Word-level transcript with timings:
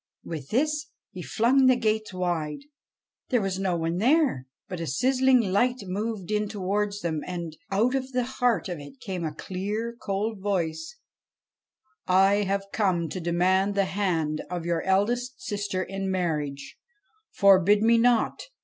'With 0.23 0.49
this 0.49 0.87
he 1.11 1.21
flung 1.21 1.67
the 1.67 1.75
gates 1.75 2.11
wide. 2.11 2.61
There 3.29 3.39
was 3.39 3.59
no 3.59 3.75
one 3.77 3.97
there, 3.97 4.47
but 4.67 4.79
a 4.79 4.87
sizzling 4.87 5.51
light 5.51 5.83
moved 5.83 6.31
in 6.31 6.49
towards 6.49 7.01
them, 7.01 7.21
and, 7.27 7.55
out 7.69 7.93
of 7.93 8.11
the 8.11 8.23
heart 8.23 8.67
of 8.67 8.79
it 8.79 8.99
came 8.99 9.23
a 9.23 9.31
clear, 9.31 9.95
cold 10.01 10.39
voice:' 10.39 10.97
I 12.07 12.37
have 12.47 12.71
come 12.73 13.09
to 13.09 13.19
demand 13.19 13.75
the 13.75 13.85
hand 13.85 14.41
of 14.49 14.65
your 14.65 14.81
eldest 14.81 15.39
sister 15.39 15.83
in 15.83 16.09
95 16.09 16.11
BASHTCHELIK 16.11 16.11
marriage. 16.11 16.77
Forbid 17.33 17.83
me 17.83 17.99
not. 17.99 18.41